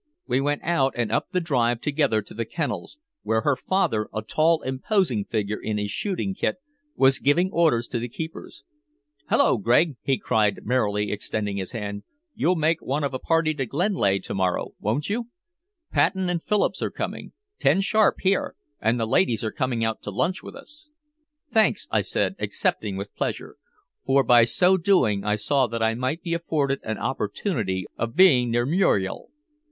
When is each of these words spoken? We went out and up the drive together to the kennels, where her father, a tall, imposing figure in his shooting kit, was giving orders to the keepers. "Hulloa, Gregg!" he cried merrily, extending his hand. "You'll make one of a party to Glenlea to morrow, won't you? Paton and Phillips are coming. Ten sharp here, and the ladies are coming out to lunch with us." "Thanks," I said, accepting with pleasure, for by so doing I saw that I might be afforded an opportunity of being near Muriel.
We 0.25 0.41
went 0.41 0.63
out 0.63 0.93
and 0.97 1.11
up 1.11 1.27
the 1.31 1.39
drive 1.39 1.79
together 1.79 2.23
to 2.23 2.33
the 2.33 2.43
kennels, 2.43 2.97
where 3.21 3.41
her 3.41 3.55
father, 3.55 4.09
a 4.11 4.23
tall, 4.23 4.63
imposing 4.63 5.25
figure 5.25 5.61
in 5.61 5.77
his 5.77 5.91
shooting 5.91 6.33
kit, 6.33 6.55
was 6.95 7.19
giving 7.19 7.51
orders 7.51 7.87
to 7.89 7.99
the 7.99 8.09
keepers. 8.09 8.63
"Hulloa, 9.29 9.59
Gregg!" 9.59 9.97
he 10.01 10.17
cried 10.17 10.65
merrily, 10.65 11.11
extending 11.11 11.57
his 11.57 11.73
hand. 11.73 12.01
"You'll 12.33 12.55
make 12.55 12.81
one 12.81 13.03
of 13.03 13.13
a 13.13 13.19
party 13.19 13.53
to 13.53 13.67
Glenlea 13.67 14.17
to 14.23 14.33
morrow, 14.33 14.71
won't 14.79 15.07
you? 15.07 15.27
Paton 15.91 16.31
and 16.31 16.41
Phillips 16.41 16.81
are 16.81 16.89
coming. 16.89 17.33
Ten 17.59 17.79
sharp 17.81 18.21
here, 18.21 18.55
and 18.79 18.99
the 18.99 19.05
ladies 19.05 19.43
are 19.43 19.51
coming 19.51 19.85
out 19.85 20.01
to 20.01 20.09
lunch 20.09 20.41
with 20.41 20.55
us." 20.55 20.89
"Thanks," 21.51 21.87
I 21.91 22.01
said, 22.01 22.35
accepting 22.39 22.97
with 22.97 23.13
pleasure, 23.13 23.55
for 24.03 24.23
by 24.23 24.45
so 24.45 24.77
doing 24.77 25.23
I 25.23 25.35
saw 25.35 25.67
that 25.67 25.83
I 25.83 25.93
might 25.93 26.23
be 26.23 26.33
afforded 26.33 26.79
an 26.81 26.97
opportunity 26.97 27.85
of 27.99 28.15
being 28.15 28.49
near 28.49 28.65
Muriel. 28.65 29.29